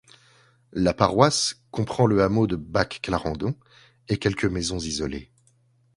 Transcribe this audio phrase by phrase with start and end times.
[0.73, 3.53] La paroisse comprend le hameau de Back Clarendon
[4.09, 5.29] et quelques maisons isolées.